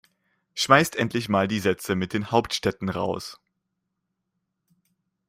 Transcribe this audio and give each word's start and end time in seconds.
Schmeißt 0.55 0.95
endlich 0.95 1.29
mal 1.29 1.47
die 1.47 1.59
Sätze 1.59 1.93
mit 1.93 2.13
den 2.13 2.31
Hauptstädten 2.31 2.89
raus! 2.89 3.39